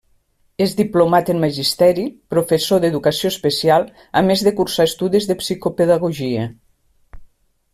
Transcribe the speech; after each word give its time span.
És 0.63 0.71
diplomat 0.77 1.27
en 1.33 1.41
magisteri, 1.43 2.05
professor 2.35 2.81
d'educació 2.85 3.31
especial, 3.33 3.85
a 4.21 4.25
més 4.31 4.43
de 4.49 4.55
cursar 4.61 4.89
estudis 4.93 5.29
de 5.33 5.37
psicopedagogia. 5.43 6.49